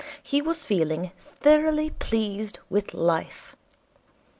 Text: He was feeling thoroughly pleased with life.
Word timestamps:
He 0.23 0.41
was 0.41 0.65
feeling 0.65 1.11
thoroughly 1.41 1.91
pleased 1.91 2.57
with 2.71 2.95
life. 2.95 3.55